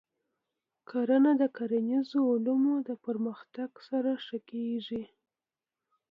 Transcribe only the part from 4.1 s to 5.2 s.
ښه کېږي.